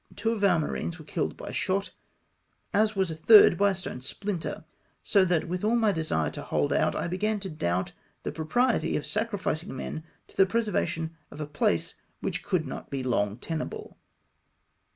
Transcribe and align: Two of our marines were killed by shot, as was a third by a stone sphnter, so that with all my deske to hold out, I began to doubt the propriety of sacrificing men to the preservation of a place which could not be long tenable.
Two 0.15 0.31
of 0.31 0.43
our 0.43 0.57
marines 0.57 0.97
were 0.97 1.05
killed 1.05 1.37
by 1.37 1.51
shot, 1.51 1.91
as 2.73 2.95
was 2.95 3.11
a 3.11 3.15
third 3.15 3.55
by 3.55 3.69
a 3.69 3.75
stone 3.75 3.99
sphnter, 3.99 4.63
so 5.03 5.23
that 5.23 5.47
with 5.47 5.63
all 5.63 5.75
my 5.75 5.93
deske 5.93 6.33
to 6.33 6.41
hold 6.41 6.73
out, 6.73 6.95
I 6.95 7.07
began 7.07 7.39
to 7.41 7.51
doubt 7.51 7.91
the 8.23 8.31
propriety 8.31 8.97
of 8.97 9.05
sacrificing 9.05 9.75
men 9.75 10.03
to 10.29 10.35
the 10.35 10.47
preservation 10.47 11.15
of 11.29 11.39
a 11.39 11.45
place 11.45 11.93
which 12.19 12.41
could 12.41 12.65
not 12.65 12.89
be 12.89 13.03
long 13.03 13.37
tenable. 13.37 13.95